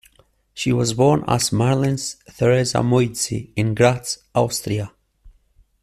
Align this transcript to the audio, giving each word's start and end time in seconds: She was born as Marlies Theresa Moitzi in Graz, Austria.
She 0.55 0.73
was 0.73 0.95
born 0.95 1.23
as 1.27 1.51
Marlies 1.51 2.15
Theresa 2.35 2.79
Moitzi 2.81 3.51
in 3.55 3.75
Graz, 3.75 4.17
Austria. 4.33 4.93